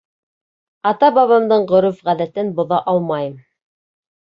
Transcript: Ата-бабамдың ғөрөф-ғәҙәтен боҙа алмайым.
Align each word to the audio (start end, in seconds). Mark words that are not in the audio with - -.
Ата-бабамдың 0.93 1.67
ғөрөф-ғәҙәтен 1.75 2.53
боҙа 2.59 2.85
алмайым. 2.97 3.41